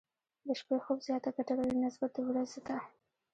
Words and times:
د 0.45 0.47
شپې 0.59 0.77
خوب 0.83 0.97
زياته 1.07 1.29
ګټه 1.37 1.53
لري، 1.59 1.75
نسبت 1.85 2.09
د 2.15 2.17
ورځې 2.29 2.59
ته. 2.67 2.75